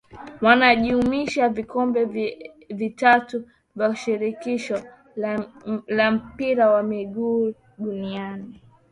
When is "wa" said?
6.69-6.83